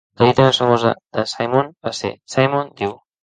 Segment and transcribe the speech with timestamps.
[0.19, 2.97] La dita més famosa de Simon va ser "Simon diu!".